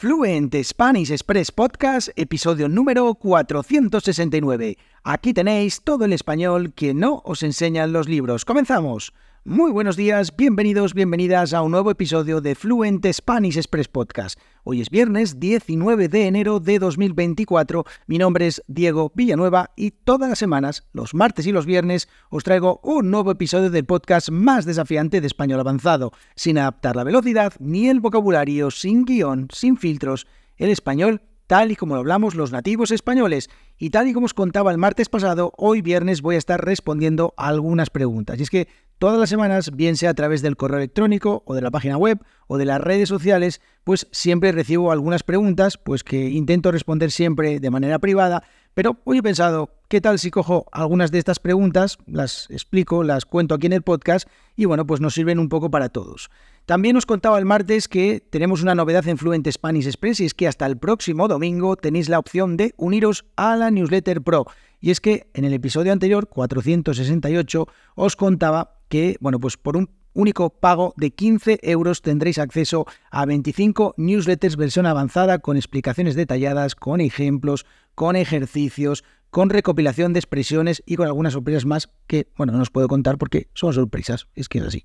Fluent 0.00 0.54
Spanish 0.64 1.10
Express 1.10 1.52
Podcast, 1.52 2.08
episodio 2.16 2.70
número 2.70 3.12
469. 3.16 4.78
Aquí 5.04 5.34
tenéis 5.34 5.82
todo 5.82 6.06
el 6.06 6.14
español 6.14 6.72
que 6.72 6.94
no 6.94 7.20
os 7.26 7.42
enseñan 7.42 7.92
los 7.92 8.08
libros. 8.08 8.46
¡Comenzamos! 8.46 9.12
Muy 9.42 9.72
buenos 9.72 9.96
días, 9.96 10.36
bienvenidos, 10.36 10.92
bienvenidas 10.92 11.54
a 11.54 11.62
un 11.62 11.70
nuevo 11.70 11.90
episodio 11.90 12.42
de 12.42 12.54
Fluent 12.54 13.06
Spanish 13.10 13.56
Express 13.56 13.88
Podcast. 13.88 14.38
Hoy 14.64 14.82
es 14.82 14.90
viernes 14.90 15.40
19 15.40 16.08
de 16.08 16.26
enero 16.26 16.60
de 16.60 16.78
2024, 16.78 17.86
mi 18.06 18.18
nombre 18.18 18.48
es 18.48 18.62
Diego 18.66 19.10
Villanueva 19.14 19.70
y 19.76 19.92
todas 19.92 20.28
las 20.28 20.38
semanas, 20.38 20.86
los 20.92 21.14
martes 21.14 21.46
y 21.46 21.52
los 21.52 21.64
viernes, 21.64 22.06
os 22.28 22.44
traigo 22.44 22.80
un 22.82 23.10
nuevo 23.10 23.30
episodio 23.30 23.70
del 23.70 23.86
podcast 23.86 24.28
más 24.28 24.66
desafiante 24.66 25.22
de 25.22 25.26
español 25.26 25.60
avanzado, 25.60 26.12
sin 26.36 26.58
adaptar 26.58 26.94
la 26.94 27.04
velocidad 27.04 27.54
ni 27.60 27.88
el 27.88 28.00
vocabulario, 28.00 28.70
sin 28.70 29.06
guion, 29.06 29.48
sin 29.50 29.78
filtros, 29.78 30.26
el 30.58 30.68
español 30.68 31.22
tal 31.46 31.72
y 31.72 31.76
como 31.76 31.94
lo 31.94 32.00
hablamos 32.00 32.36
los 32.36 32.52
nativos 32.52 32.92
españoles. 32.92 33.50
Y 33.76 33.90
tal 33.90 34.06
y 34.06 34.12
como 34.12 34.26
os 34.26 34.34
contaba 34.34 34.70
el 34.70 34.78
martes 34.78 35.08
pasado, 35.08 35.52
hoy 35.56 35.82
viernes 35.82 36.22
voy 36.22 36.36
a 36.36 36.38
estar 36.38 36.64
respondiendo 36.64 37.34
a 37.36 37.48
algunas 37.48 37.90
preguntas. 37.90 38.38
Y 38.38 38.44
es 38.44 38.50
que 38.50 38.68
todas 39.00 39.18
las 39.18 39.30
semanas, 39.30 39.74
bien 39.74 39.96
sea 39.96 40.10
a 40.10 40.14
través 40.14 40.42
del 40.42 40.58
correo 40.58 40.76
electrónico 40.76 41.42
o 41.46 41.54
de 41.54 41.62
la 41.62 41.70
página 41.70 41.96
web 41.96 42.18
o 42.48 42.58
de 42.58 42.66
las 42.66 42.82
redes 42.82 43.08
sociales, 43.08 43.62
pues 43.82 44.06
siempre 44.12 44.52
recibo 44.52 44.92
algunas 44.92 45.22
preguntas, 45.22 45.78
pues 45.78 46.04
que 46.04 46.28
intento 46.28 46.70
responder 46.70 47.10
siempre 47.10 47.60
de 47.60 47.70
manera 47.70 47.98
privada, 47.98 48.44
pero 48.74 48.98
hoy 49.04 49.18
he 49.18 49.22
pensado, 49.22 49.70
¿qué 49.88 50.02
tal 50.02 50.18
si 50.18 50.30
cojo 50.30 50.66
algunas 50.70 51.10
de 51.10 51.18
estas 51.18 51.38
preguntas, 51.38 51.96
las 52.06 52.46
explico, 52.50 53.02
las 53.02 53.24
cuento 53.24 53.54
aquí 53.54 53.68
en 53.68 53.72
el 53.72 53.82
podcast 53.82 54.28
y 54.54 54.66
bueno, 54.66 54.86
pues 54.86 55.00
nos 55.00 55.14
sirven 55.14 55.38
un 55.38 55.48
poco 55.48 55.70
para 55.70 55.88
todos? 55.88 56.30
También 56.66 56.94
os 56.96 57.06
contaba 57.06 57.38
el 57.38 57.46
martes 57.46 57.88
que 57.88 58.20
tenemos 58.20 58.62
una 58.62 58.74
novedad 58.74 59.08
en 59.08 59.16
Fluent 59.16 59.50
Spanish 59.50 59.86
Express 59.86 60.20
y 60.20 60.26
es 60.26 60.34
que 60.34 60.46
hasta 60.46 60.66
el 60.66 60.76
próximo 60.76 61.26
domingo 61.26 61.76
tenéis 61.76 62.10
la 62.10 62.18
opción 62.18 62.58
de 62.58 62.74
uniros 62.76 63.24
a 63.36 63.56
la 63.56 63.70
newsletter 63.70 64.20
Pro. 64.20 64.44
Y 64.80 64.90
es 64.90 65.00
que 65.00 65.28
en 65.34 65.44
el 65.44 65.52
episodio 65.52 65.92
anterior, 65.92 66.28
468, 66.28 67.68
os 67.94 68.16
contaba 68.16 68.78
que, 68.88 69.16
bueno, 69.20 69.38
pues 69.38 69.56
por 69.56 69.76
un 69.76 69.90
único 70.12 70.50
pago 70.50 70.94
de 70.96 71.12
15 71.12 71.60
euros 71.62 72.02
tendréis 72.02 72.38
acceso 72.38 72.86
a 73.10 73.26
25 73.26 73.94
newsletters 73.96 74.56
versión 74.56 74.86
avanzada 74.86 75.38
con 75.38 75.56
explicaciones 75.56 76.14
detalladas, 76.14 76.74
con 76.74 77.00
ejemplos, 77.00 77.66
con 77.94 78.16
ejercicios, 78.16 79.04
con 79.30 79.50
recopilación 79.50 80.12
de 80.12 80.18
expresiones 80.18 80.82
y 80.86 80.96
con 80.96 81.06
algunas 81.06 81.34
sorpresas 81.34 81.64
más 81.64 81.90
que, 82.06 82.28
bueno, 82.36 82.52
no 82.52 82.62
os 82.62 82.70
puedo 82.70 82.88
contar 82.88 83.18
porque 83.18 83.48
son 83.54 83.72
sorpresas, 83.72 84.26
es 84.34 84.48
que 84.48 84.58
es 84.58 84.64
así. 84.64 84.84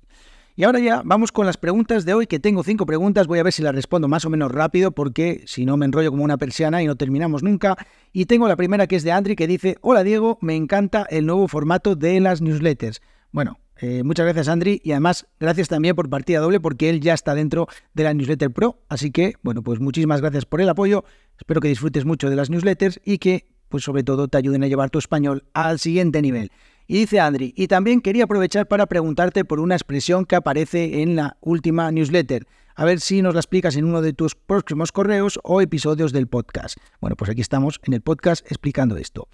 Y 0.58 0.64
ahora 0.64 0.78
ya 0.78 1.02
vamos 1.04 1.32
con 1.32 1.44
las 1.44 1.58
preguntas 1.58 2.06
de 2.06 2.14
hoy, 2.14 2.26
que 2.26 2.38
tengo 2.38 2.64
cinco 2.64 2.86
preguntas, 2.86 3.26
voy 3.26 3.38
a 3.38 3.42
ver 3.42 3.52
si 3.52 3.62
las 3.62 3.74
respondo 3.74 4.08
más 4.08 4.24
o 4.24 4.30
menos 4.30 4.50
rápido, 4.50 4.90
porque 4.90 5.44
si 5.46 5.66
no 5.66 5.76
me 5.76 5.84
enrollo 5.84 6.10
como 6.10 6.24
una 6.24 6.38
persiana 6.38 6.82
y 6.82 6.86
no 6.86 6.96
terminamos 6.96 7.42
nunca. 7.42 7.76
Y 8.10 8.24
tengo 8.24 8.48
la 8.48 8.56
primera 8.56 8.86
que 8.86 8.96
es 8.96 9.02
de 9.02 9.12
Andri, 9.12 9.36
que 9.36 9.46
dice, 9.46 9.76
hola 9.82 10.02
Diego, 10.02 10.38
me 10.40 10.56
encanta 10.56 11.06
el 11.10 11.26
nuevo 11.26 11.46
formato 11.46 11.94
de 11.94 12.20
las 12.20 12.40
newsletters. 12.40 13.02
Bueno, 13.32 13.58
eh, 13.76 14.02
muchas 14.02 14.24
gracias 14.24 14.48
Andri 14.48 14.80
y 14.82 14.92
además 14.92 15.26
gracias 15.38 15.68
también 15.68 15.94
por 15.94 16.08
partida 16.08 16.40
doble 16.40 16.58
porque 16.58 16.88
él 16.88 17.02
ya 17.02 17.12
está 17.12 17.34
dentro 17.34 17.68
de 17.92 18.04
la 18.04 18.14
newsletter 18.14 18.50
pro, 18.50 18.80
así 18.88 19.10
que 19.10 19.34
bueno, 19.42 19.62
pues 19.62 19.78
muchísimas 19.80 20.22
gracias 20.22 20.46
por 20.46 20.62
el 20.62 20.68
apoyo, 20.70 21.04
espero 21.38 21.60
que 21.60 21.68
disfrutes 21.68 22.06
mucho 22.06 22.30
de 22.30 22.36
las 22.36 22.48
newsletters 22.48 22.98
y 23.04 23.18
que 23.18 23.46
pues 23.68 23.84
sobre 23.84 24.04
todo 24.04 24.28
te 24.28 24.38
ayuden 24.38 24.64
a 24.64 24.68
llevar 24.68 24.88
tu 24.88 24.98
español 24.98 25.44
al 25.52 25.78
siguiente 25.78 26.22
nivel. 26.22 26.50
Y 26.88 26.98
dice 26.98 27.18
Andri, 27.18 27.52
y 27.56 27.66
también 27.66 28.00
quería 28.00 28.24
aprovechar 28.24 28.68
para 28.68 28.86
preguntarte 28.86 29.44
por 29.44 29.58
una 29.58 29.74
expresión 29.74 30.24
que 30.24 30.36
aparece 30.36 31.02
en 31.02 31.16
la 31.16 31.36
última 31.40 31.90
newsletter. 31.90 32.46
A 32.76 32.84
ver 32.84 33.00
si 33.00 33.22
nos 33.22 33.34
la 33.34 33.40
explicas 33.40 33.74
en 33.76 33.84
uno 33.84 34.02
de 34.02 34.12
tus 34.12 34.34
próximos 34.34 34.92
correos 34.92 35.40
o 35.42 35.60
episodios 35.60 36.12
del 36.12 36.28
podcast. 36.28 36.78
Bueno, 37.00 37.16
pues 37.16 37.30
aquí 37.30 37.40
estamos 37.40 37.80
en 37.84 37.94
el 37.94 38.02
podcast 38.02 38.46
explicando 38.46 38.96
esto. 38.96 39.28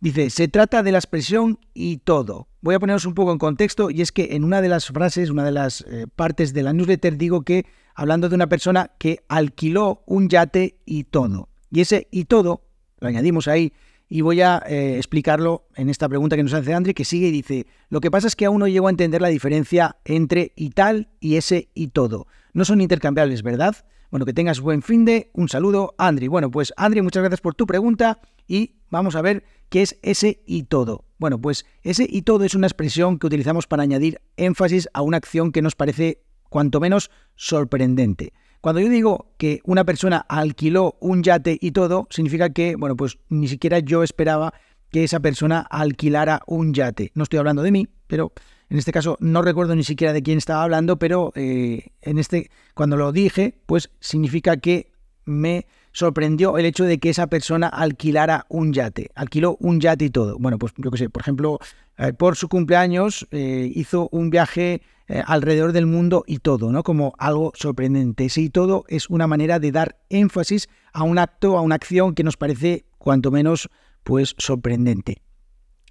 Dice, 0.00 0.30
se 0.30 0.48
trata 0.48 0.82
de 0.82 0.92
la 0.92 0.98
expresión 0.98 1.58
y 1.74 1.98
todo. 1.98 2.48
Voy 2.60 2.74
a 2.74 2.80
poneros 2.80 3.04
un 3.06 3.14
poco 3.14 3.32
en 3.32 3.38
contexto 3.38 3.90
y 3.90 4.02
es 4.02 4.12
que 4.12 4.34
en 4.36 4.44
una 4.44 4.62
de 4.62 4.68
las 4.68 4.86
frases, 4.86 5.30
una 5.30 5.44
de 5.44 5.52
las 5.52 5.82
eh, 5.82 6.06
partes 6.14 6.54
de 6.54 6.62
la 6.62 6.72
newsletter 6.72 7.18
digo 7.18 7.42
que 7.42 7.66
hablando 7.94 8.28
de 8.28 8.34
una 8.36 8.46
persona 8.46 8.92
que 8.98 9.24
alquiló 9.28 10.02
un 10.06 10.28
yate 10.28 10.78
y 10.86 11.04
todo. 11.04 11.48
Y 11.70 11.80
ese 11.80 12.08
y 12.10 12.24
todo, 12.24 12.62
lo 13.00 13.08
añadimos 13.08 13.48
ahí 13.48 13.72
y 14.08 14.20
voy 14.20 14.40
a 14.40 14.62
eh, 14.66 14.96
explicarlo 14.96 15.66
en 15.74 15.90
esta 15.90 16.08
pregunta 16.08 16.36
que 16.36 16.42
nos 16.42 16.54
hace 16.54 16.74
Andri, 16.74 16.94
que 16.94 17.04
sigue 17.04 17.28
y 17.28 17.32
dice, 17.32 17.66
lo 17.88 18.00
que 18.00 18.10
pasa 18.10 18.28
es 18.28 18.36
que 18.36 18.46
aún 18.46 18.60
no 18.60 18.68
llego 18.68 18.86
a 18.86 18.90
entender 18.90 19.20
la 19.20 19.28
diferencia 19.28 19.96
entre 20.04 20.52
y 20.54 20.70
tal 20.70 21.08
y 21.20 21.36
ese 21.36 21.68
y 21.74 21.88
todo. 21.88 22.26
No 22.52 22.64
son 22.64 22.80
intercambiables, 22.80 23.42
¿verdad? 23.42 23.76
Bueno, 24.10 24.24
que 24.24 24.32
tengas 24.32 24.60
buen 24.60 24.82
fin 24.82 25.04
de, 25.04 25.30
un 25.34 25.48
saludo, 25.48 25.94
Andri. 25.98 26.28
Bueno, 26.28 26.50
pues 26.50 26.72
Andri, 26.76 27.02
muchas 27.02 27.22
gracias 27.22 27.40
por 27.40 27.54
tu 27.54 27.66
pregunta 27.66 28.20
y 28.46 28.76
vamos 28.90 29.16
a 29.16 29.22
ver 29.22 29.44
qué 29.68 29.82
es 29.82 29.98
ese 30.02 30.42
y 30.46 30.64
todo. 30.64 31.04
Bueno, 31.18 31.40
pues 31.40 31.66
ese 31.82 32.06
y 32.08 32.22
todo 32.22 32.44
es 32.44 32.54
una 32.54 32.68
expresión 32.68 33.18
que 33.18 33.26
utilizamos 33.26 33.66
para 33.66 33.82
añadir 33.82 34.20
énfasis 34.36 34.88
a 34.94 35.02
una 35.02 35.16
acción 35.16 35.50
que 35.50 35.62
nos 35.62 35.74
parece 35.74 36.22
cuanto 36.48 36.78
menos 36.78 37.10
sorprendente. 37.34 38.32
Cuando 38.66 38.80
yo 38.80 38.88
digo 38.88 39.32
que 39.38 39.60
una 39.62 39.84
persona 39.84 40.26
alquiló 40.28 40.96
un 40.98 41.22
yate 41.22 41.56
y 41.60 41.70
todo, 41.70 42.08
significa 42.10 42.50
que, 42.50 42.74
bueno, 42.74 42.96
pues 42.96 43.16
ni 43.28 43.46
siquiera 43.46 43.78
yo 43.78 44.02
esperaba 44.02 44.54
que 44.90 45.04
esa 45.04 45.20
persona 45.20 45.60
alquilara 45.60 46.42
un 46.48 46.74
yate. 46.74 47.12
No 47.14 47.22
estoy 47.22 47.38
hablando 47.38 47.62
de 47.62 47.70
mí, 47.70 47.86
pero 48.08 48.32
en 48.68 48.78
este 48.78 48.90
caso 48.90 49.18
no 49.20 49.42
recuerdo 49.42 49.76
ni 49.76 49.84
siquiera 49.84 50.12
de 50.12 50.20
quién 50.24 50.38
estaba 50.38 50.64
hablando, 50.64 50.98
pero 50.98 51.30
eh, 51.36 51.90
en 52.02 52.18
este, 52.18 52.50
cuando 52.74 52.96
lo 52.96 53.12
dije, 53.12 53.56
pues 53.66 53.90
significa 54.00 54.56
que 54.56 54.90
me 55.24 55.68
sorprendió 55.96 56.58
el 56.58 56.66
hecho 56.66 56.84
de 56.84 56.98
que 56.98 57.08
esa 57.08 57.26
persona 57.28 57.68
alquilara 57.68 58.44
un 58.50 58.74
yate, 58.74 59.10
alquiló 59.14 59.56
un 59.60 59.80
yate 59.80 60.04
y 60.04 60.10
todo. 60.10 60.36
Bueno, 60.38 60.58
pues 60.58 60.74
yo 60.76 60.90
qué 60.90 60.98
sé, 60.98 61.08
por 61.08 61.22
ejemplo, 61.22 61.58
eh, 61.96 62.12
por 62.12 62.36
su 62.36 62.50
cumpleaños 62.50 63.26
eh, 63.30 63.72
hizo 63.74 64.10
un 64.12 64.28
viaje 64.28 64.82
eh, 65.08 65.22
alrededor 65.24 65.72
del 65.72 65.86
mundo 65.86 66.22
y 66.26 66.40
todo, 66.40 66.70
¿no? 66.70 66.82
Como 66.82 67.14
algo 67.18 67.50
sorprendente. 67.54 68.26
Ese 68.26 68.42
y 68.42 68.50
todo 68.50 68.84
es 68.88 69.08
una 69.08 69.26
manera 69.26 69.58
de 69.58 69.72
dar 69.72 69.96
énfasis 70.10 70.68
a 70.92 71.02
un 71.02 71.18
acto, 71.18 71.56
a 71.56 71.62
una 71.62 71.76
acción 71.76 72.14
que 72.14 72.24
nos 72.24 72.36
parece 72.36 72.84
cuanto 72.98 73.30
menos 73.30 73.70
pues 74.04 74.34
sorprendente. 74.36 75.22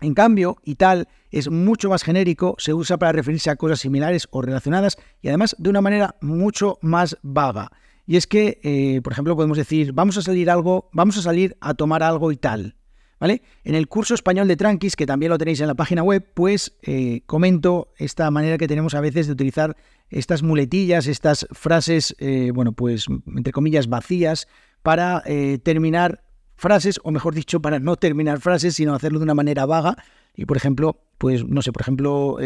En 0.01 0.13
cambio, 0.13 0.57
y 0.63 0.75
tal 0.75 1.07
es 1.31 1.49
mucho 1.49 1.89
más 1.89 2.03
genérico, 2.03 2.55
se 2.59 2.75
usa 2.75 2.97
para 2.97 3.11
referirse 3.11 3.49
a 3.49 3.55
cosas 3.55 3.79
similares 3.79 4.27
o 4.29 4.43
relacionadas 4.43 4.97
y 5.23 5.29
además 5.29 5.55
de 5.57 5.71
una 5.71 5.81
manera 5.81 6.15
mucho 6.21 6.77
más 6.83 7.17
vaga. 7.23 7.71
Y 8.07 8.17
es 8.17 8.27
que, 8.27 8.59
eh, 8.63 9.01
por 9.01 9.13
ejemplo, 9.13 9.35
podemos 9.35 9.57
decir, 9.57 9.91
vamos 9.93 10.17
a 10.17 10.21
salir 10.21 10.49
algo, 10.49 10.89
vamos 10.93 11.17
a 11.17 11.21
salir 11.21 11.57
a 11.59 11.73
tomar 11.73 12.03
algo 12.03 12.31
y 12.31 12.37
tal. 12.37 12.75
¿Vale? 13.17 13.41
En 13.63 13.75
el 13.75 13.87
curso 13.87 14.13
español 14.13 14.47
de 14.47 14.57
Tranquis, 14.57 14.97
que 14.97 15.05
también 15.05 15.29
lo 15.29 15.37
tenéis 15.37 15.61
en 15.61 15.67
la 15.67 15.73
página 15.73 16.03
web, 16.03 16.23
pues 16.33 16.77
eh, 16.81 17.21
comento 17.25 17.93
esta 17.97 18.29
manera 18.29 18.57
que 18.57 18.67
tenemos 18.67 18.93
a 18.93 18.99
veces 18.99 19.27
de 19.27 19.33
utilizar 19.33 19.77
estas 20.09 20.43
muletillas, 20.43 21.07
estas 21.07 21.47
frases, 21.51 22.13
eh, 22.19 22.51
bueno, 22.53 22.73
pues 22.73 23.05
entre 23.25 23.53
comillas 23.53 23.87
vacías, 23.87 24.47
para 24.83 25.23
terminar 25.63 26.23
frases, 26.57 26.99
o 27.03 27.09
mejor 27.09 27.33
dicho, 27.33 27.59
para 27.61 27.79
no 27.79 27.95
terminar 27.95 28.39
frases, 28.39 28.75
sino 28.75 28.93
hacerlo 28.93 29.17
de 29.17 29.23
una 29.23 29.33
manera 29.33 29.65
vaga. 29.65 29.95
Y 30.35 30.45
por 30.45 30.57
ejemplo, 30.57 31.01
pues 31.17 31.43
no 31.43 31.63
sé, 31.63 31.71
por 31.71 31.81
ejemplo, 31.81 32.37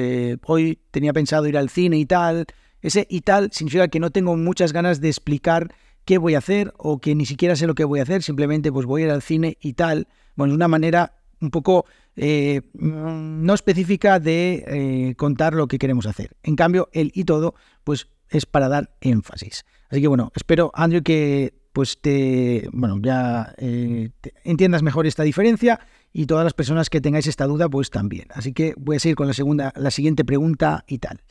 hoy 0.46 0.80
tenía 0.92 1.12
pensado 1.12 1.48
ir 1.48 1.58
al 1.58 1.70
cine 1.70 1.98
y 1.98 2.06
tal, 2.06 2.46
ese 2.82 3.08
y 3.10 3.22
tal 3.22 3.52
significa 3.52 3.88
que 3.88 4.00
no 4.00 4.12
tengo 4.12 4.36
muchas 4.38 4.74
ganas 4.74 5.02
de 5.02 5.10
explicar 5.10 5.74
qué 6.06 6.18
voy 6.18 6.36
a 6.36 6.40
hacer 6.40 6.74
o 6.78 7.00
que 7.00 7.16
ni 7.16 7.26
siquiera 7.26 7.56
sé 7.56 7.68
lo 7.68 7.76
que 7.76 7.84
voy 7.84 8.00
a 8.00 8.04
hacer, 8.04 8.24
simplemente 8.24 8.72
pues 8.72 8.86
voy 8.86 9.04
a 9.04 9.06
ir 9.06 9.12
al 9.12 9.22
cine 9.22 9.58
y 9.62 9.74
tal. 9.74 10.08
Bueno, 10.36 10.54
es 10.54 10.56
una 10.56 10.68
manera 10.68 11.14
un 11.42 11.52
poco 11.52 11.86
eh, 12.16 12.62
no 12.74 13.54
específica 13.54 14.20
de 14.20 14.66
eh, 14.68 15.16
contar 15.16 15.54
lo 15.54 15.68
que 15.68 15.78
queremos 15.78 16.06
hacer. 16.06 16.36
En 16.44 16.56
cambio, 16.56 16.90
el 16.94 17.12
y 17.14 17.24
todo, 17.24 17.56
pues 17.84 18.08
es 18.30 18.46
para 18.46 18.70
dar 18.70 18.96
énfasis. 19.02 19.66
Así 19.90 20.02
que 20.02 20.08
bueno, 20.08 20.32
espero, 20.36 20.72
Andrew, 20.74 21.02
que 21.02 21.54
pues 21.74 22.02
te, 22.02 22.68
bueno, 22.74 23.00
ya 23.02 23.54
eh, 23.58 24.10
entiendas 24.44 24.84
mejor 24.84 25.08
esta 25.08 25.24
diferencia 25.24 25.80
y 26.12 26.26
todas 26.26 26.44
las 26.44 26.54
personas 26.54 26.90
que 26.90 27.02
tengáis 27.02 27.28
esta 27.28 27.46
duda, 27.46 27.70
pues 27.70 27.90
también. 27.90 28.28
Así 28.34 28.54
que 28.54 28.74
voy 28.78 28.98
a 28.98 29.00
seguir 29.00 29.16
con 29.16 29.28
la 29.28 29.34
segunda, 29.34 29.74
la 29.76 29.92
siguiente 29.92 30.26
pregunta 30.26 30.84
y 30.88 30.98
tal. 30.98 31.22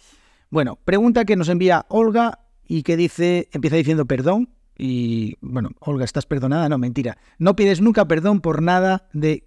Bueno, 0.51 0.79
pregunta 0.85 1.25
que 1.25 1.37
nos 1.37 1.49
envía 1.49 1.85
Olga 1.89 2.41
y 2.67 2.83
que 2.83 2.97
dice, 2.97 3.49
empieza 3.53 3.77
diciendo 3.77 4.07
perdón. 4.07 4.51
Y 4.81 5.37
bueno, 5.41 5.71
Olga, 5.81 6.05
¿estás 6.05 6.25
perdonada? 6.25 6.69
No, 6.69 6.79
mentira. 6.79 7.19
No 7.39 7.57
pides 7.57 7.81
nunca 7.81 8.07
perdón 8.07 8.41
por 8.41 8.63
nada 8.63 9.09
de 9.13 9.45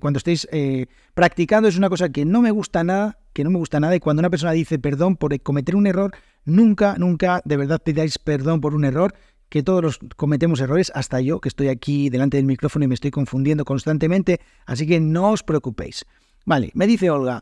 cuando 0.00 0.18
estéis 0.18 0.48
eh, 0.50 0.86
practicando. 1.14 1.68
Es 1.68 1.78
una 1.78 1.88
cosa 1.88 2.08
que 2.10 2.24
no 2.24 2.42
me 2.42 2.50
gusta 2.50 2.82
nada, 2.82 3.18
que 3.32 3.44
no 3.44 3.50
me 3.50 3.58
gusta 3.58 3.78
nada. 3.78 3.94
Y 3.94 4.00
cuando 4.00 4.20
una 4.20 4.30
persona 4.30 4.52
dice 4.52 4.78
perdón 4.78 5.16
por 5.16 5.40
cometer 5.42 5.76
un 5.76 5.86
error, 5.86 6.12
nunca, 6.44 6.96
nunca 6.98 7.40
de 7.44 7.56
verdad 7.56 7.80
pidáis 7.82 8.18
perdón 8.18 8.60
por 8.60 8.74
un 8.74 8.84
error 8.84 9.14
que 9.48 9.62
todos 9.62 9.82
los 9.82 10.00
cometemos 10.16 10.60
errores, 10.60 10.90
hasta 10.96 11.20
yo 11.20 11.40
que 11.40 11.48
estoy 11.48 11.68
aquí 11.68 12.10
delante 12.10 12.36
del 12.36 12.46
micrófono 12.46 12.84
y 12.84 12.88
me 12.88 12.94
estoy 12.94 13.12
confundiendo 13.12 13.64
constantemente, 13.64 14.40
así 14.66 14.84
que 14.84 14.98
no 14.98 15.30
os 15.30 15.44
preocupéis. 15.44 16.04
Vale, 16.44 16.72
me 16.74 16.88
dice 16.88 17.08
Olga, 17.10 17.40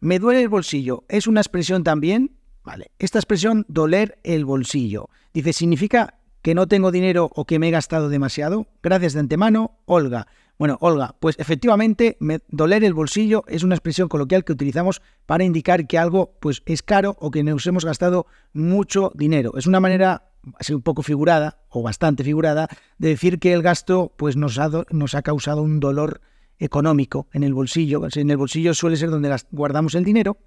me 0.00 0.18
duele 0.18 0.42
el 0.42 0.50
bolsillo, 0.50 1.04
¿es 1.08 1.26
una 1.26 1.40
expresión 1.40 1.82
también? 1.82 2.32
Vale, 2.64 2.92
esta 2.98 3.18
expresión 3.18 3.66
doler 3.68 4.18
el 4.24 4.44
bolsillo. 4.44 5.10
Dice, 5.34 5.52
significa 5.52 6.18
que 6.40 6.54
no 6.54 6.66
tengo 6.66 6.90
dinero 6.90 7.30
o 7.34 7.44
que 7.44 7.58
me 7.58 7.68
he 7.68 7.70
gastado 7.70 8.08
demasiado? 8.08 8.66
Gracias 8.82 9.12
de 9.12 9.20
antemano, 9.20 9.78
Olga. 9.84 10.26
Bueno, 10.58 10.78
Olga, 10.80 11.16
pues 11.20 11.36
efectivamente, 11.38 12.16
doler 12.48 12.84
el 12.84 12.94
bolsillo 12.94 13.44
es 13.48 13.64
una 13.64 13.74
expresión 13.74 14.08
coloquial 14.08 14.44
que 14.44 14.52
utilizamos 14.52 15.02
para 15.26 15.44
indicar 15.44 15.86
que 15.86 15.98
algo 15.98 16.36
pues, 16.40 16.62
es 16.64 16.82
caro 16.82 17.16
o 17.18 17.30
que 17.30 17.42
nos 17.42 17.66
hemos 17.66 17.84
gastado 17.84 18.26
mucho 18.52 19.10
dinero. 19.14 19.52
Es 19.56 19.66
una 19.66 19.80
manera 19.80 20.30
así 20.58 20.72
un 20.72 20.82
poco 20.82 21.02
figurada 21.02 21.58
o 21.70 21.82
bastante 21.82 22.24
figurada 22.24 22.68
de 22.98 23.08
decir 23.08 23.38
que 23.38 23.52
el 23.52 23.62
gasto 23.62 24.12
pues, 24.16 24.36
nos, 24.36 24.58
ha, 24.58 24.70
nos 24.90 25.14
ha 25.14 25.22
causado 25.22 25.62
un 25.62 25.80
dolor 25.80 26.20
económico 26.58 27.26
en 27.32 27.42
el 27.42 27.52
bolsillo. 27.52 28.02
En 28.14 28.30
el 28.30 28.36
bolsillo 28.36 28.74
suele 28.74 28.96
ser 28.96 29.10
donde 29.10 29.34
guardamos 29.50 29.94
el 29.96 30.04
dinero, 30.04 30.38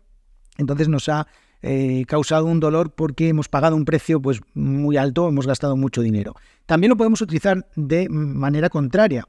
entonces 0.58 0.88
nos 0.88 1.10
ha 1.10 1.28
eh, 1.62 2.06
causado 2.07 2.45
un 2.45 2.59
dolor 2.59 2.94
porque 2.94 3.30
hemos 3.30 3.50
pagado 3.50 3.75
un 3.75 3.86
precio 3.86 4.21
pues, 4.21 4.42
muy 4.54 4.98
alto, 4.98 5.27
hemos 5.27 5.48
gastado 5.48 5.75
mucho 5.75 6.01
dinero. 6.01 6.36
También 6.65 6.89
lo 6.89 6.98
podemos 6.98 7.21
utilizar 7.21 7.68
de 7.75 8.09
manera 8.09 8.69
contraria. 8.69 9.27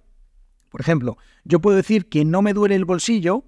Por 0.70 0.80
ejemplo, 0.80 1.16
yo 1.44 1.60
puedo 1.60 1.76
decir 1.76 2.08
que 2.08 2.24
no 2.24 2.42
me 2.42 2.52
duele 2.52 2.74
el 2.74 2.84
bolsillo 2.84 3.44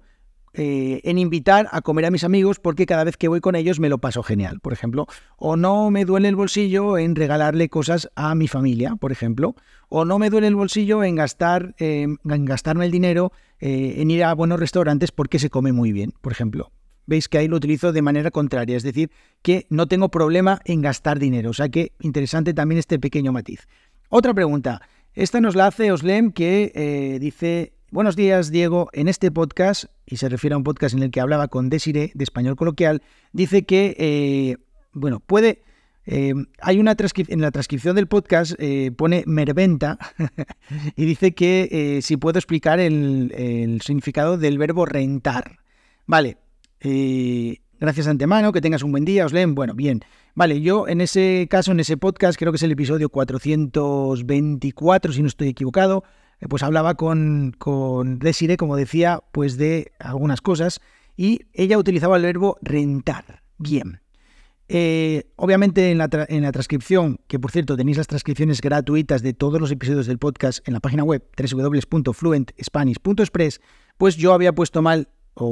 eh, 0.53 0.99
en 1.05 1.17
invitar 1.17 1.69
a 1.71 1.81
comer 1.81 2.05
a 2.05 2.11
mis 2.11 2.25
amigos 2.25 2.59
porque 2.59 2.85
cada 2.85 3.05
vez 3.05 3.15
que 3.15 3.29
voy 3.29 3.39
con 3.39 3.55
ellos 3.55 3.79
me 3.79 3.87
lo 3.87 3.99
paso 3.99 4.21
genial, 4.21 4.59
por 4.59 4.73
ejemplo. 4.73 5.07
O 5.37 5.55
no 5.55 5.91
me 5.91 6.03
duele 6.03 6.27
el 6.27 6.35
bolsillo 6.35 6.97
en 6.97 7.15
regalarle 7.15 7.69
cosas 7.69 8.09
a 8.15 8.35
mi 8.35 8.47
familia, 8.47 8.95
por 8.97 9.11
ejemplo. 9.11 9.55
O 9.87 10.03
no 10.03 10.19
me 10.19 10.29
duele 10.29 10.47
el 10.47 10.55
bolsillo 10.55 11.03
en, 11.03 11.15
gastar, 11.15 11.73
eh, 11.79 12.07
en 12.23 12.45
gastarme 12.45 12.85
el 12.85 12.91
dinero 12.91 13.31
eh, 13.59 13.95
en 13.97 14.11
ir 14.11 14.23
a 14.23 14.33
buenos 14.33 14.59
restaurantes 14.59 15.11
porque 15.11 15.39
se 15.39 15.49
come 15.49 15.71
muy 15.71 15.93
bien, 15.93 16.13
por 16.21 16.33
ejemplo. 16.33 16.71
Veis 17.05 17.27
que 17.27 17.37
ahí 17.37 17.47
lo 17.47 17.57
utilizo 17.57 17.91
de 17.91 18.01
manera 18.01 18.31
contraria, 18.31 18.77
es 18.77 18.83
decir, 18.83 19.11
que 19.41 19.65
no 19.69 19.87
tengo 19.87 20.09
problema 20.09 20.61
en 20.65 20.81
gastar 20.81 21.19
dinero. 21.19 21.49
O 21.49 21.53
sea 21.53 21.69
que 21.69 21.93
interesante 21.99 22.53
también 22.53 22.79
este 22.79 22.99
pequeño 22.99 23.31
matiz. 23.31 23.67
Otra 24.09 24.33
pregunta. 24.33 24.81
Esta 25.13 25.41
nos 25.41 25.55
la 25.55 25.67
hace 25.67 25.91
Oslem 25.91 26.31
que 26.31 26.71
eh, 26.73 27.17
dice, 27.19 27.73
buenos 27.91 28.15
días 28.15 28.49
Diego, 28.49 28.89
en 28.93 29.09
este 29.09 29.29
podcast, 29.29 29.85
y 30.05 30.17
se 30.17 30.29
refiere 30.29 30.53
a 30.53 30.57
un 30.57 30.63
podcast 30.63 30.95
en 30.95 31.03
el 31.03 31.11
que 31.11 31.19
hablaba 31.19 31.49
con 31.49 31.69
Desiree 31.69 32.11
de 32.13 32.23
español 32.23 32.55
coloquial, 32.55 33.01
dice 33.33 33.63
que, 33.63 33.95
eh, 33.97 34.57
bueno, 34.93 35.19
puede... 35.19 35.63
Eh, 36.07 36.33
hay 36.59 36.79
una 36.79 36.95
en 36.97 37.41
la 37.41 37.51
transcripción 37.51 37.95
del 37.95 38.07
podcast 38.07 38.53
pone 38.97 39.23
merventa 39.27 39.99
y 40.95 41.05
dice 41.05 41.33
que 41.35 41.99
si 42.01 42.17
puedo 42.17 42.39
explicar 42.39 42.79
el, 42.79 43.79
significado 43.85 44.37
del 44.37 44.57
verbo 44.57 44.87
rentar. 44.87 45.59
Vale, 46.07 46.37
gracias 46.81 48.05
de 48.05 48.11
antemano, 48.11 48.51
que 48.51 48.61
tengas 48.61 48.83
un 48.83 48.91
buen 48.91 49.05
día, 49.05 49.25
Oslem. 49.25 49.55
Bueno, 49.55 49.73
bien. 49.73 50.01
Vale, 50.33 50.61
yo 50.61 50.87
en 50.87 51.01
ese 51.01 51.45
caso, 51.49 51.71
en 51.71 51.81
ese 51.81 51.97
podcast, 51.97 52.39
creo 52.39 52.51
que 52.51 52.55
es 52.55 52.63
el 52.63 52.71
episodio 52.71 53.09
424, 53.09 55.11
si 55.11 55.21
no 55.21 55.27
estoy 55.27 55.49
equivocado, 55.49 56.05
eh, 56.39 56.47
pues 56.47 56.63
hablaba 56.63 56.95
con, 56.95 57.53
con 57.57 58.19
como 58.57 58.77
decía, 58.77 59.21
pues 59.31 59.57
de 59.57 59.91
algunas 59.99 60.41
cosas, 60.41 60.79
y 61.17 61.41
ella 61.53 61.77
utilizaba 61.77 62.17
el 62.17 62.23
verbo 62.23 62.57
rentar. 62.61 63.43
Bien. 63.57 63.99
Eh, 64.73 65.25
obviamente 65.35 65.91
en 65.91 65.97
la, 65.97 66.07
en 66.29 66.43
la, 66.43 66.53
transcripción, 66.53 67.19
que 67.27 67.39
por 67.39 67.51
cierto 67.51 67.75
tenéis 67.75 67.97
las 67.97 68.07
transcripciones 68.07 68.61
gratuitas 68.61 69.21
de 69.21 69.33
todos 69.33 69.59
los 69.59 69.69
episodios 69.69 70.07
del 70.07 70.17
podcast 70.17 70.65
en 70.65 70.73
la 70.73 70.79
página 70.79 71.03
web 71.03 71.27
www.fluentspanish.express, 71.37 73.59
pues 73.97 74.15
yo 74.15 74.31
había 74.31 74.55
puesto 74.55 74.81
mal, 74.81 75.09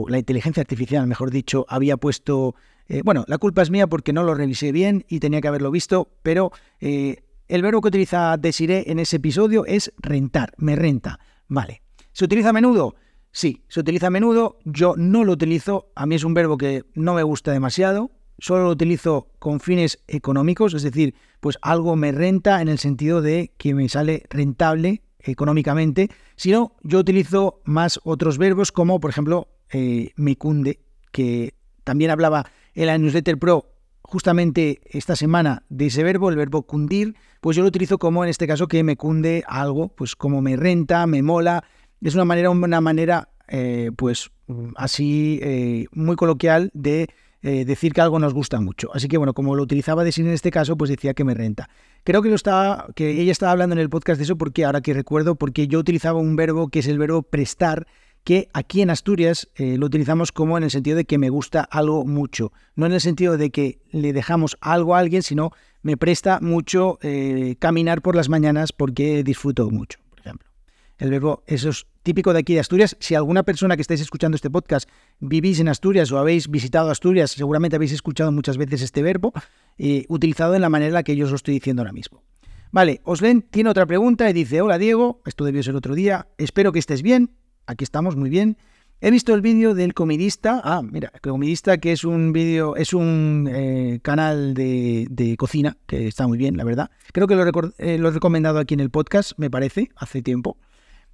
la 0.08 0.20
inteligencia 0.20 0.62
artificial, 0.62 1.08
mejor 1.08 1.32
dicho, 1.32 1.66
había 1.70 1.98
puesto 1.98 2.56
eh, 2.90 3.04
bueno, 3.06 3.24
la 3.28 3.38
culpa 3.38 3.62
es 3.62 3.70
mía 3.70 3.86
porque 3.86 4.14
no 4.14 4.24
lo 4.24 4.34
revisé 4.34 4.72
bien 4.72 5.06
y 5.08 5.20
tenía 5.20 5.42
que 5.42 5.48
haberlo 5.48 5.70
visto, 5.70 6.10
pero 6.24 6.52
eh, 6.82 7.18
el 7.48 7.62
verbo 7.62 7.82
que 7.82 7.90
utiliza 7.90 8.36
Desiree 8.38 8.86
en 8.88 8.98
ese 8.98 9.18
episodio 9.18 9.64
es 9.66 9.94
rentar, 9.98 10.54
me 10.58 10.76
renta. 10.76 11.20
Vale. 11.48 11.84
¿Se 12.12 12.26
utiliza 12.26 12.50
a 12.50 12.54
menudo? 12.54 12.96
Sí, 13.32 13.64
se 13.68 13.82
utiliza 13.82 14.08
a 14.08 14.10
menudo. 14.10 14.58
Yo 14.66 14.96
no 14.98 15.24
lo 15.24 15.34
utilizo. 15.34 15.92
A 15.96 16.08
mí 16.08 16.16
es 16.16 16.24
un 16.24 16.34
verbo 16.34 16.58
que 16.58 16.84
no 16.96 17.14
me 17.14 17.22
gusta 17.22 17.52
demasiado. 17.52 18.12
Solo 18.40 18.64
lo 18.64 18.70
utilizo 18.72 19.28
con 19.38 19.60
fines 19.60 20.00
económicos, 20.08 20.74
es 20.74 20.82
decir, 20.82 21.14
pues 21.42 21.60
algo 21.62 21.96
me 21.96 22.12
renta 22.12 22.62
en 22.62 22.70
el 22.70 22.80
sentido 22.80 23.22
de 23.22 23.52
que 23.58 23.76
me 23.76 23.88
sale 23.88 24.24
rentable 24.30 25.04
económicamente. 25.20 26.10
Si 26.36 26.52
no, 26.52 26.76
yo 26.84 27.00
utilizo 27.00 27.62
más 27.66 28.00
otros 28.04 28.38
verbos 28.38 28.72
como, 28.72 29.00
por 29.00 29.10
ejemplo, 29.10 29.48
eh, 29.72 30.12
me 30.16 30.36
cunde, 30.36 30.80
que 31.12 31.54
también 31.84 32.12
hablaba 32.12 32.46
en 32.74 32.88
la 32.88 32.98
newsletter 32.98 33.38
Pro 33.38 33.74
justamente 34.02 34.82
esta 34.86 35.16
semana 35.16 35.64
de 35.70 35.88
ese 35.88 36.04
verbo, 36.04 36.30
el 36.30 36.36
verbo 36.36 36.64
cundir, 36.64 37.16
pues 37.42 37.56
yo 37.56 37.62
lo 37.62 37.70
utilizo 37.70 38.00
como 38.00 38.24
en 38.24 38.30
este 38.30 38.48
caso 38.48 38.68
que 38.68 38.84
me 38.84 38.98
cunde 38.98 39.44
algo, 39.48 39.90
pues 39.90 40.16
como 40.16 40.42
me 40.42 40.56
renta, 40.56 41.06
me 41.06 41.22
mola. 41.22 41.64
Es 42.02 42.16
una 42.16 42.26
manera, 42.26 42.50
una 42.50 42.82
manera 42.82 43.30
eh, 43.48 43.92
pues 43.96 44.32
así 44.76 45.40
eh, 45.44 45.86
muy 45.92 46.16
coloquial 46.16 46.72
de 46.74 47.10
eh, 47.42 47.64
decir 47.66 47.94
que 47.94 48.02
algo 48.02 48.20
nos 48.20 48.34
gusta 48.34 48.60
mucho. 48.60 48.90
Así 48.94 49.08
que 49.08 49.18
bueno, 49.18 49.34
como 49.34 49.56
lo 49.56 49.64
utilizaba 49.64 50.04
decir 50.04 50.26
en 50.26 50.34
este 50.34 50.52
caso, 50.52 50.76
pues 50.78 50.90
decía 50.90 51.14
que 51.14 51.24
me 51.24 51.34
renta. 51.34 51.70
Creo 52.04 52.22
que 52.22 52.30
lo 52.30 52.36
estaba, 52.36 52.88
que 52.96 53.22
ella 53.22 53.32
estaba 53.32 53.52
hablando 53.54 53.74
en 53.74 53.80
el 53.80 53.90
podcast 53.90 54.18
de 54.18 54.24
eso 54.24 54.38
porque 54.38 54.66
ahora 54.66 54.82
que 54.82 54.94
recuerdo, 54.94 55.36
porque 55.36 55.68
yo 55.68 55.80
utilizaba 55.80 56.20
un 56.20 56.36
verbo 56.36 56.68
que 56.68 56.80
es 56.80 56.88
el 56.88 56.98
verbo 56.98 57.24
prestar 57.24 57.88
que 58.24 58.50
aquí 58.54 58.82
en 58.82 58.90
Asturias 58.90 59.50
eh, 59.56 59.78
lo 59.78 59.86
utilizamos 59.86 60.32
como 60.32 60.58
en 60.58 60.64
el 60.64 60.72
sentido 60.72 60.98
de 60.98 61.06
que 61.06 61.18
me 61.18 61.30
gusta 61.30 61.62
algo 61.62 62.06
mucho, 62.06 62.52
no 62.76 62.86
en 62.86 62.94
el 62.94 63.02
sentido 63.02 63.38
de 63.38 63.50
que 63.50 63.80
le 63.92 64.14
dejamos 64.14 64.58
algo 64.62 64.96
a 64.96 65.00
alguien, 65.00 65.24
sino 65.24 65.52
me 65.82 65.98
presta 65.98 66.40
mucho 66.42 67.00
eh, 67.02 67.56
caminar 67.60 68.02
por 68.02 68.16
las 68.16 68.30
mañanas 68.30 68.74
porque 68.74 69.24
disfruto 69.24 69.70
mucho, 69.70 70.00
por 70.10 70.20
ejemplo. 70.20 70.50
El 70.98 71.10
verbo, 71.12 71.44
eso 71.48 71.70
es 71.70 71.88
típico 72.04 72.34
de 72.34 72.40
aquí 72.40 72.54
de 72.54 72.60
Asturias. 72.60 72.98
Si 73.00 73.16
alguna 73.16 73.44
persona 73.44 73.76
que 73.76 73.82
estáis 73.82 74.02
escuchando 74.02 74.36
este 74.36 74.50
podcast 74.50 74.90
vivís 75.20 75.60
en 75.60 75.68
Asturias 75.68 76.12
o 76.12 76.18
habéis 76.18 76.50
visitado 76.50 76.90
Asturias, 76.90 77.32
seguramente 77.32 77.76
habéis 77.76 77.92
escuchado 77.92 78.32
muchas 78.32 78.58
veces 78.58 78.82
este 78.82 79.02
verbo 79.02 79.34
eh, 79.78 80.06
utilizado 80.10 80.56
en 80.56 80.62
la 80.62 80.70
manera 80.70 80.88
en 80.88 80.94
la 80.94 81.04
que 81.04 81.16
yo 81.16 81.26
os 81.26 81.32
lo 81.32 81.36
estoy 81.36 81.56
diciendo 81.56 81.82
ahora 81.82 81.94
mismo. 81.94 82.24
Vale, 82.72 83.02
Oslen 83.04 83.42
tiene 83.42 83.70
otra 83.70 83.86
pregunta 83.86 84.30
y 84.30 84.34
dice, 84.34 84.62
hola 84.62 84.78
Diego, 84.78 85.22
esto 85.26 85.44
debió 85.44 85.64
ser 85.64 85.76
otro 85.76 85.96
día, 85.96 86.28
espero 86.38 86.72
que 86.72 86.80
estés 86.80 87.02
bien, 87.02 87.32
aquí 87.66 87.84
estamos 87.84 88.16
muy 88.16 88.30
bien. 88.30 88.58
He 89.02 89.12
visto 89.12 89.34
el 89.34 89.40
vídeo 89.40 89.76
del 89.76 89.94
comidista. 89.94 90.60
Ah, 90.62 90.82
mira, 90.84 91.10
el 91.14 91.22
comidista 91.22 91.78
que 91.78 91.94
es 91.94 92.04
un 92.04 92.34
vídeo, 92.34 92.76
es 92.76 92.92
un 92.94 93.50
eh, 93.50 94.00
canal 94.02 94.54
de, 94.54 95.36
cocina 95.38 95.78
que 95.88 96.08
está 96.08 96.28
muy 96.28 96.38
bien, 96.38 96.58
la 96.58 96.66
verdad. 96.66 96.92
Creo 97.14 97.26
que 97.26 97.36
eh, 97.78 97.98
lo, 97.98 98.10
he 98.10 98.12
recomendado 98.12 98.60
aquí 98.60 98.74
en 98.74 98.82
el 98.82 98.90
podcast, 98.90 99.32
me 99.38 99.50
parece, 99.50 99.90
hace 99.96 100.22
tiempo. 100.22 100.58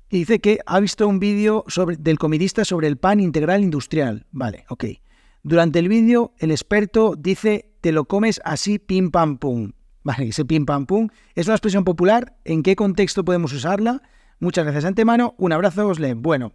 Y 0.09 0.19
dice 0.19 0.39
que 0.39 0.59
ha 0.65 0.79
visto 0.79 1.07
un 1.07 1.19
vídeo 1.19 1.65
del 2.00 2.19
comidista 2.19 2.63
sobre 2.63 2.88
el 2.88 2.97
pan 2.97 3.19
integral 3.19 3.63
industrial. 3.63 4.25
Vale, 4.31 4.65
ok. 4.69 4.85
Durante 5.43 5.79
el 5.79 5.89
vídeo, 5.89 6.33
el 6.39 6.51
experto 6.51 7.15
dice: 7.17 7.71
Te 7.81 7.91
lo 7.91 8.05
comes 8.05 8.41
así, 8.43 8.79
pim 8.79 9.12
pam 9.12 9.38
pum. 9.38 9.71
Vale, 10.03 10.27
ese 10.27 10.45
pim 10.45 10.65
pam 10.65 10.85
pum 10.85 11.09
es 11.33 11.47
una 11.47 11.55
expresión 11.55 11.83
popular. 11.83 12.38
¿En 12.45 12.62
qué 12.62 12.75
contexto 12.75 13.25
podemos 13.25 13.53
usarla? 13.53 14.01
Muchas 14.39 14.63
gracias 14.65 14.85
antemano. 14.85 15.33
Un 15.38 15.51
abrazo, 15.51 15.88
Oslem. 15.88 16.21
Bueno, 16.21 16.53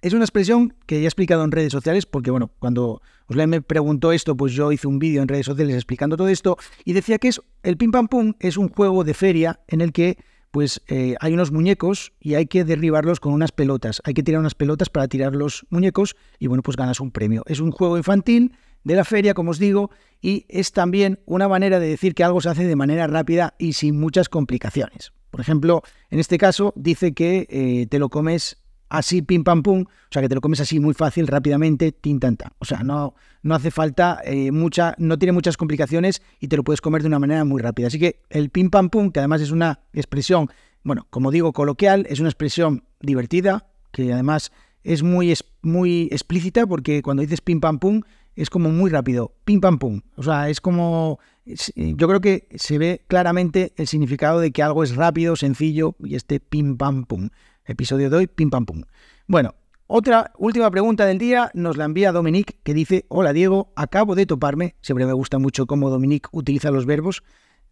es 0.00 0.12
una 0.12 0.24
expresión 0.24 0.74
que 0.86 0.96
ya 0.96 1.02
he 1.02 1.06
explicado 1.06 1.42
en 1.42 1.50
redes 1.50 1.72
sociales, 1.72 2.06
porque 2.06 2.30
bueno, 2.30 2.52
cuando 2.60 3.02
Oslem 3.26 3.50
me 3.50 3.62
preguntó 3.62 4.12
esto, 4.12 4.36
pues 4.36 4.52
yo 4.52 4.70
hice 4.70 4.86
un 4.86 5.00
vídeo 5.00 5.22
en 5.22 5.28
redes 5.28 5.46
sociales 5.46 5.74
explicando 5.74 6.16
todo 6.16 6.28
esto 6.28 6.56
y 6.84 6.92
decía 6.92 7.18
que 7.18 7.28
es 7.28 7.40
el 7.64 7.76
pim 7.76 7.90
pam 7.90 8.06
pum 8.06 8.34
es 8.38 8.56
un 8.56 8.68
juego 8.68 9.02
de 9.02 9.14
feria 9.14 9.60
en 9.66 9.80
el 9.80 9.92
que 9.92 10.18
pues 10.50 10.82
eh, 10.88 11.14
hay 11.20 11.32
unos 11.32 11.52
muñecos 11.52 12.12
y 12.20 12.34
hay 12.34 12.46
que 12.46 12.64
derribarlos 12.64 13.20
con 13.20 13.32
unas 13.32 13.52
pelotas. 13.52 14.00
Hay 14.04 14.14
que 14.14 14.22
tirar 14.22 14.40
unas 14.40 14.54
pelotas 14.54 14.88
para 14.88 15.08
tirar 15.08 15.34
los 15.34 15.66
muñecos 15.70 16.16
y 16.38 16.46
bueno, 16.46 16.62
pues 16.62 16.76
ganas 16.76 17.00
un 17.00 17.10
premio. 17.10 17.42
Es 17.46 17.60
un 17.60 17.70
juego 17.70 17.96
infantil 17.96 18.56
de 18.84 18.94
la 18.94 19.04
feria, 19.04 19.34
como 19.34 19.50
os 19.50 19.58
digo, 19.58 19.90
y 20.20 20.46
es 20.48 20.72
también 20.72 21.20
una 21.26 21.48
manera 21.48 21.78
de 21.78 21.88
decir 21.88 22.14
que 22.14 22.24
algo 22.24 22.40
se 22.40 22.48
hace 22.48 22.64
de 22.64 22.76
manera 22.76 23.06
rápida 23.06 23.54
y 23.58 23.74
sin 23.74 23.98
muchas 23.98 24.28
complicaciones. 24.28 25.12
Por 25.30 25.40
ejemplo, 25.40 25.82
en 26.10 26.20
este 26.20 26.38
caso 26.38 26.72
dice 26.76 27.12
que 27.12 27.46
eh, 27.50 27.86
te 27.86 27.98
lo 27.98 28.08
comes 28.08 28.56
así, 28.88 29.22
pim 29.22 29.44
pam 29.44 29.62
pum, 29.62 29.82
o 29.82 30.08
sea 30.10 30.22
que 30.22 30.28
te 30.28 30.34
lo 30.34 30.40
comes 30.40 30.60
así 30.60 30.80
muy 30.80 30.94
fácil, 30.94 31.26
rápidamente, 31.26 31.92
tin 31.92 32.20
tan 32.20 32.36
O 32.58 32.64
sea, 32.64 32.82
no, 32.82 33.14
no 33.42 33.54
hace 33.54 33.70
falta 33.70 34.20
eh, 34.24 34.52
mucha, 34.52 34.94
no 34.98 35.18
tiene 35.18 35.32
muchas 35.32 35.56
complicaciones 35.56 36.22
y 36.40 36.48
te 36.48 36.56
lo 36.56 36.64
puedes 36.64 36.80
comer 36.80 37.02
de 37.02 37.08
una 37.08 37.18
manera 37.18 37.44
muy 37.44 37.62
rápida. 37.62 37.88
Así 37.88 37.98
que 37.98 38.22
el 38.30 38.50
pim 38.50 38.70
pam 38.70 38.90
pum, 38.90 39.10
que 39.10 39.20
además 39.20 39.40
es 39.40 39.50
una 39.50 39.80
expresión, 39.92 40.48
bueno, 40.82 41.06
como 41.10 41.30
digo, 41.30 41.52
coloquial, 41.52 42.06
es 42.08 42.20
una 42.20 42.28
expresión 42.28 42.84
divertida, 43.00 43.66
que 43.92 44.12
además 44.12 44.52
es 44.84 45.02
muy, 45.02 45.34
muy 45.62 46.08
explícita 46.10 46.66
porque 46.66 47.02
cuando 47.02 47.22
dices 47.22 47.40
pim 47.40 47.60
pam 47.60 47.78
pum 47.78 48.02
es 48.36 48.50
como 48.50 48.70
muy 48.70 48.90
rápido, 48.90 49.34
pim 49.44 49.60
pam 49.60 49.78
pum. 49.78 50.00
O 50.16 50.22
sea, 50.22 50.48
es 50.48 50.60
como 50.60 51.18
eh, 51.44 51.94
yo 51.96 52.08
creo 52.08 52.20
que 52.20 52.46
se 52.54 52.78
ve 52.78 53.02
claramente 53.08 53.72
el 53.76 53.86
significado 53.86 54.40
de 54.40 54.52
que 54.52 54.62
algo 54.62 54.84
es 54.84 54.94
rápido, 54.94 55.34
sencillo 55.36 55.94
y 56.02 56.14
este 56.14 56.40
pim 56.40 56.76
pam 56.76 57.04
pum. 57.04 57.30
Episodio 57.68 58.10
de 58.10 58.16
hoy, 58.16 58.26
pim 58.26 58.50
pam 58.50 58.66
pum. 58.66 58.82
Bueno, 59.26 59.54
otra 59.86 60.32
última 60.38 60.70
pregunta 60.70 61.06
del 61.06 61.18
día 61.18 61.50
nos 61.54 61.76
la 61.76 61.84
envía 61.84 62.12
Dominique 62.12 62.58
que 62.62 62.74
dice, 62.74 63.04
hola 63.08 63.32
Diego, 63.32 63.72
acabo 63.76 64.14
de 64.14 64.26
toparme, 64.26 64.74
siempre 64.80 65.06
me 65.06 65.12
gusta 65.12 65.38
mucho 65.38 65.66
cómo 65.66 65.90
Dominique 65.90 66.28
utiliza 66.32 66.70
los 66.70 66.86
verbos, 66.86 67.22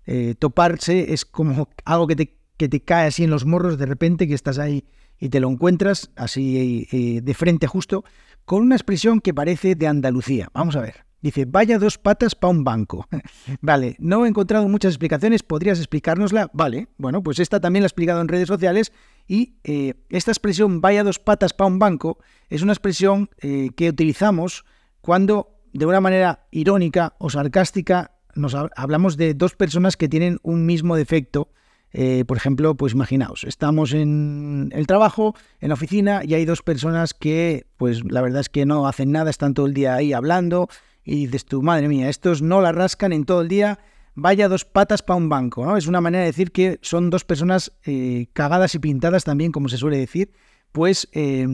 eh, 0.07 0.35
toparse 0.39 1.13
es 1.13 1.25
como 1.25 1.69
algo 1.85 2.07
que 2.07 2.17
te, 2.17 2.37
que 2.57 2.69
te 2.69 2.81
cae 2.81 3.09
así 3.09 3.25
en 3.25 3.31
los 3.31 3.45
morros 3.45 3.79
de 3.79 3.87
repente, 3.87 4.29
que 4.29 4.35
estás 4.35 4.59
ahí 4.59 4.85
y 5.19 5.31
te 5.31 5.41
lo 5.41 5.51
encuentras 5.51 6.11
así 6.17 6.87
eh, 6.93 7.21
de 7.23 7.35
frente 7.35 7.67
justo, 7.67 8.05
con 8.45 8.63
una 8.63 8.77
expresión 8.77 9.21
que 9.21 9.35
parece 9.35 9.75
de 9.75 9.87
Andalucía. 9.87 10.49
Vamos 10.53 10.77
a 10.77 10.81
ver. 10.81 11.07
Dice, 11.27 11.45
vaya 11.45 11.81
dos 11.81 11.99
patas 11.99 12.37
para 12.37 12.53
un 12.53 12.63
banco. 12.63 13.09
vale, 13.61 13.97
no 13.99 14.25
he 14.25 14.29
encontrado 14.29 14.69
muchas 14.69 14.93
explicaciones, 14.93 15.43
¿podrías 15.43 15.79
explicárnosla? 15.79 16.51
Vale, 16.53 16.87
bueno, 16.99 17.21
pues 17.21 17.41
esta 17.41 17.59
también 17.59 17.83
la 17.83 17.87
he 17.87 17.89
explicado 17.89 18.21
en 18.21 18.29
redes 18.29 18.47
sociales 18.47 18.93
y 19.27 19.57
eh, 19.65 19.95
esta 20.09 20.31
expresión, 20.31 20.81
vaya 20.81 21.03
dos 21.03 21.19
patas 21.19 21.53
para 21.53 21.67
un 21.67 21.81
banco, 21.81 22.21
es 22.49 22.63
una 22.63 22.73
expresión 22.73 23.29
eh, 23.39 23.71
que 23.75 23.89
utilizamos 23.89 24.65
cuando 25.01 25.59
de 25.73 25.85
una 25.87 26.01
manera 26.01 26.47
irónica 26.53 27.17
o 27.19 27.29
sarcástica 27.29 28.13
nos 28.37 28.55
hablamos 28.55 29.17
de 29.17 29.35
dos 29.35 29.57
personas 29.57 29.97
que 29.97 30.09
tienen 30.09 30.39
un 30.45 30.65
mismo 30.65 30.95
defecto 30.95 31.51
eh, 31.93 32.25
por 32.27 32.37
ejemplo, 32.37 32.77
pues 32.77 32.93
imaginaos, 32.93 33.45
estamos 33.45 33.95
en 33.95 34.71
el 34.75 34.87
trabajo, 34.87 35.35
en 35.61 35.69
la 35.69 35.75
oficina, 35.75 36.23
y 36.25 36.35
hay 36.35 36.45
dos 36.45 36.61
personas 36.63 37.15
que, 37.15 37.67
pues 37.79 38.05
la 38.05 38.21
verdad 38.21 38.41
es 38.41 38.51
que 38.51 38.67
no 38.67 38.87
hacen 38.87 39.13
nada, 39.13 39.31
están 39.31 39.55
todo 39.55 39.65
el 39.65 39.73
día 39.73 39.95
ahí 39.95 40.13
hablando, 40.13 40.69
y 41.07 41.27
dices 41.27 41.47
tú, 41.47 41.63
madre 41.63 41.89
mía, 41.89 42.11
estos 42.11 42.43
no 42.43 42.61
la 42.61 42.73
rascan 42.73 43.13
en 43.13 43.25
todo 43.25 43.41
el 43.41 43.49
día, 43.49 43.79
vaya 44.17 44.49
dos 44.49 44.65
patas 44.65 45.03
para 45.03 45.17
un 45.17 45.29
banco, 45.29 45.65
¿no? 45.65 45.77
Es 45.77 45.87
una 45.87 46.01
manera 46.01 46.23
de 46.23 46.31
decir 46.31 46.51
que 46.51 46.81
son 46.83 47.11
dos 47.11 47.25
personas 47.25 47.73
eh, 47.85 48.27
cagadas 48.33 48.75
y 48.75 48.81
pintadas 48.81 49.23
también, 49.25 49.53
como 49.53 49.69
se 49.69 49.77
suele 49.77 49.99
decir, 49.99 50.33
pues 50.73 51.09
eh, 51.13 51.47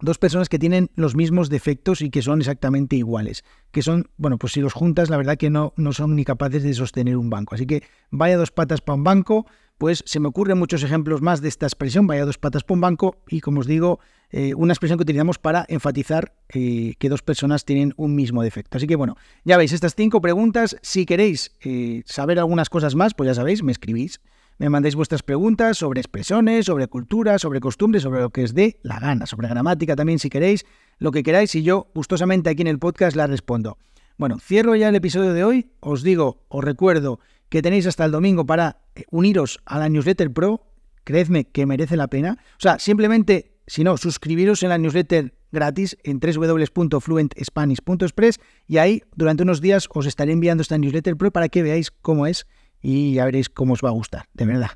dos 0.00 0.16
personas 0.16 0.48
que 0.48 0.58
tienen 0.58 0.90
los 0.94 1.14
mismos 1.14 1.50
defectos 1.50 2.00
y 2.00 2.08
que 2.08 2.22
son 2.22 2.40
exactamente 2.40 2.96
iguales. 2.96 3.44
Que 3.70 3.82
son, 3.82 4.08
bueno, 4.16 4.38
pues 4.38 4.54
si 4.54 4.60
los 4.62 4.72
juntas, 4.72 5.10
la 5.10 5.18
verdad 5.18 5.36
que 5.36 5.50
no, 5.50 5.74
no 5.76 5.92
son 5.92 6.16
ni 6.16 6.24
capaces 6.24 6.62
de 6.62 6.72
sostener 6.72 7.18
un 7.18 7.28
banco. 7.28 7.54
Así 7.54 7.66
que 7.66 7.82
vaya 8.10 8.38
dos 8.38 8.50
patas 8.50 8.80
para 8.80 8.96
un 8.96 9.04
banco, 9.04 9.46
pues 9.80 10.02
se 10.04 10.20
me 10.20 10.28
ocurren 10.28 10.58
muchos 10.58 10.82
ejemplos 10.82 11.22
más 11.22 11.40
de 11.40 11.48
esta 11.48 11.64
expresión, 11.64 12.06
vaya 12.06 12.26
dos 12.26 12.36
patas 12.36 12.64
para 12.64 12.74
un 12.74 12.80
banco, 12.82 13.16
y 13.26 13.40
como 13.40 13.60
os 13.60 13.66
digo, 13.66 13.98
eh, 14.28 14.52
una 14.54 14.74
expresión 14.74 14.98
que 14.98 15.04
utilizamos 15.04 15.38
para 15.38 15.64
enfatizar 15.70 16.34
eh, 16.50 16.96
que 16.98 17.08
dos 17.08 17.22
personas 17.22 17.64
tienen 17.64 17.94
un 17.96 18.14
mismo 18.14 18.42
defecto. 18.42 18.76
Así 18.76 18.86
que 18.86 18.94
bueno, 18.94 19.16
ya 19.42 19.56
veis, 19.56 19.72
estas 19.72 19.94
cinco 19.94 20.20
preguntas, 20.20 20.76
si 20.82 21.06
queréis 21.06 21.56
eh, 21.62 22.02
saber 22.04 22.38
algunas 22.38 22.68
cosas 22.68 22.94
más, 22.94 23.14
pues 23.14 23.28
ya 23.28 23.34
sabéis, 23.34 23.62
me 23.62 23.72
escribís 23.72 24.20
me 24.58 24.68
mandéis 24.68 24.94
vuestras 24.94 25.22
preguntas 25.22 25.78
sobre 25.78 26.02
expresiones, 26.02 26.66
sobre 26.66 26.86
cultura, 26.86 27.38
sobre 27.38 27.60
costumbres, 27.60 28.02
sobre 28.02 28.20
lo 28.20 28.28
que 28.28 28.44
os 28.44 28.52
dé 28.52 28.78
la 28.82 29.00
gana, 29.00 29.24
sobre 29.24 29.48
gramática 29.48 29.96
también 29.96 30.18
si 30.18 30.28
queréis, 30.28 30.66
lo 30.98 31.12
que 31.12 31.22
queráis 31.22 31.54
y 31.54 31.62
yo 31.62 31.86
gustosamente 31.94 32.50
aquí 32.50 32.60
en 32.60 32.68
el 32.68 32.78
podcast 32.78 33.16
la 33.16 33.26
respondo. 33.26 33.78
Bueno, 34.18 34.38
cierro 34.38 34.76
ya 34.76 34.90
el 34.90 34.96
episodio 34.96 35.32
de 35.32 35.44
hoy, 35.44 35.70
os 35.80 36.02
digo, 36.02 36.44
os 36.50 36.62
recuerdo 36.62 37.20
que 37.50 37.60
tenéis 37.60 37.86
hasta 37.86 38.06
el 38.06 38.12
domingo 38.12 38.46
para 38.46 38.78
eh, 38.94 39.04
uniros 39.10 39.60
a 39.66 39.78
la 39.78 39.90
newsletter 39.90 40.32
pro, 40.32 40.72
creedme 41.04 41.44
que 41.44 41.66
merece 41.66 41.96
la 41.96 42.08
pena. 42.08 42.38
O 42.52 42.60
sea, 42.60 42.78
simplemente, 42.78 43.58
si 43.66 43.84
no, 43.84 43.98
suscribiros 43.98 44.62
en 44.62 44.70
la 44.70 44.78
newsletter 44.78 45.34
gratis 45.52 45.98
en 46.04 46.20
www.fluentspanish.express 46.20 48.38
y 48.66 48.78
ahí 48.78 49.02
durante 49.16 49.42
unos 49.42 49.60
días 49.60 49.88
os 49.92 50.06
estaré 50.06 50.32
enviando 50.32 50.62
esta 50.62 50.78
newsletter 50.78 51.16
pro 51.16 51.32
para 51.32 51.48
que 51.48 51.62
veáis 51.62 51.90
cómo 51.90 52.26
es 52.26 52.46
y 52.80 53.14
ya 53.14 53.24
veréis 53.24 53.48
cómo 53.50 53.72
os 53.74 53.80
va 53.84 53.88
a 53.88 53.92
gustar, 53.92 54.28
de 54.32 54.46
verdad. 54.46 54.70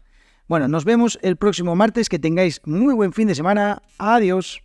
Bueno, 0.47 0.69
nos 0.69 0.85
vemos 0.85 1.19
el 1.23 1.37
próximo 1.37 1.75
martes, 1.75 2.11
que 2.11 2.19
tengáis 2.19 2.61
muy 2.67 2.93
buen 2.93 3.13
fin 3.13 3.29
de 3.29 3.35
semana. 3.35 3.83
Adiós. 3.99 4.64